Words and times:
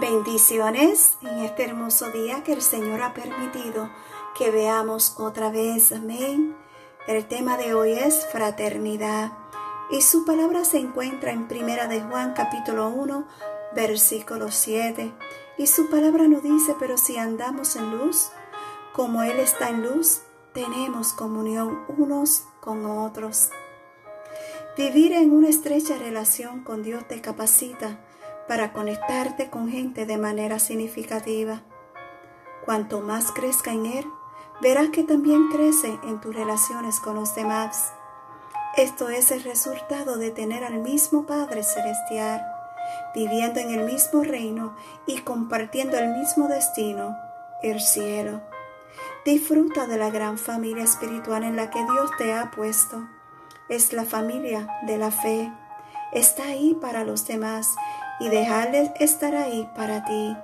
Bendiciones 0.00 1.18
en 1.22 1.38
este 1.44 1.62
hermoso 1.62 2.10
día 2.10 2.42
que 2.42 2.52
el 2.52 2.62
Señor 2.62 3.00
ha 3.00 3.14
permitido 3.14 3.88
que 4.36 4.50
veamos 4.50 5.14
otra 5.18 5.50
vez. 5.50 5.92
Amén. 5.92 6.56
El 7.06 7.24
tema 7.26 7.56
de 7.56 7.74
hoy 7.74 7.92
es 7.92 8.26
fraternidad 8.32 9.30
y 9.92 10.02
su 10.02 10.24
palabra 10.24 10.64
se 10.64 10.78
encuentra 10.78 11.30
en 11.30 11.46
Primera 11.46 11.86
de 11.86 12.00
Juan 12.00 12.34
capítulo 12.34 12.88
1 12.88 13.24
versículo 13.76 14.50
7 14.50 15.12
y 15.58 15.68
su 15.68 15.88
palabra 15.88 16.26
nos 16.26 16.42
dice, 16.42 16.74
pero 16.76 16.98
si 16.98 17.16
andamos 17.16 17.76
en 17.76 17.96
luz, 17.96 18.30
como 18.92 19.22
Él 19.22 19.38
está 19.38 19.68
en 19.68 19.84
luz, 19.84 20.22
tenemos 20.52 21.12
comunión 21.12 21.84
unos 21.96 22.42
con 22.60 22.84
otros. 22.84 23.50
Vivir 24.76 25.12
en 25.12 25.32
una 25.32 25.48
estrecha 25.48 25.96
relación 25.98 26.64
con 26.64 26.82
Dios 26.82 27.06
te 27.06 27.20
capacita 27.20 28.00
para 28.48 28.72
conectarte 28.72 29.50
con 29.50 29.68
gente 29.68 30.06
de 30.06 30.18
manera 30.18 30.58
significativa. 30.58 31.62
Cuanto 32.64 33.00
más 33.00 33.32
crezca 33.32 33.72
en 33.72 33.86
Él, 33.86 34.06
verás 34.60 34.90
que 34.90 35.04
también 35.04 35.48
crece 35.50 35.98
en 36.04 36.20
tus 36.20 36.34
relaciones 36.34 37.00
con 37.00 37.16
los 37.16 37.34
demás. 37.34 37.92
Esto 38.76 39.08
es 39.08 39.30
el 39.30 39.44
resultado 39.44 40.16
de 40.16 40.30
tener 40.30 40.64
al 40.64 40.80
mismo 40.80 41.26
Padre 41.26 41.62
Celestial, 41.62 42.44
viviendo 43.14 43.60
en 43.60 43.70
el 43.70 43.84
mismo 43.84 44.22
reino 44.22 44.74
y 45.06 45.18
compartiendo 45.18 45.96
el 45.98 46.08
mismo 46.16 46.48
destino, 46.48 47.16
el 47.62 47.80
cielo. 47.80 48.40
Disfruta 49.24 49.86
de 49.86 49.96
la 49.96 50.10
gran 50.10 50.38
familia 50.38 50.84
espiritual 50.84 51.44
en 51.44 51.56
la 51.56 51.70
que 51.70 51.82
Dios 51.82 52.10
te 52.18 52.34
ha 52.34 52.50
puesto. 52.50 53.08
Es 53.68 53.92
la 53.92 54.04
familia 54.04 54.68
de 54.86 54.98
la 54.98 55.10
fe. 55.10 55.52
Está 56.12 56.44
ahí 56.44 56.76
para 56.80 57.04
los 57.04 57.26
demás 57.26 57.74
y 58.20 58.28
dejarles 58.28 58.90
estar 59.00 59.34
ahí 59.34 59.68
para 59.76 60.04
ti. 60.04 60.36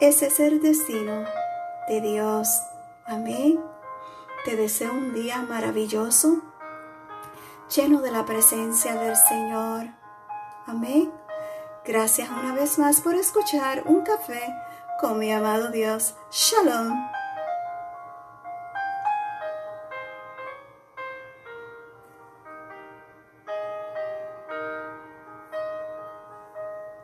Ese 0.00 0.26
es 0.26 0.40
el 0.40 0.60
destino 0.60 1.24
de 1.88 2.00
Dios. 2.00 2.62
Amén. 3.06 3.60
Te 4.44 4.56
deseo 4.56 4.92
un 4.92 5.12
día 5.12 5.42
maravilloso, 5.42 6.40
lleno 7.74 8.00
de 8.00 8.10
la 8.10 8.24
presencia 8.24 8.94
del 8.94 9.16
Señor. 9.16 9.88
Amén. 10.66 11.12
Gracias 11.84 12.30
una 12.30 12.54
vez 12.54 12.78
más 12.78 13.00
por 13.00 13.14
escuchar 13.14 13.82
un 13.86 14.02
café 14.02 14.54
con 15.00 15.18
mi 15.18 15.32
amado 15.32 15.70
Dios. 15.70 16.14
Shalom. 16.30 17.19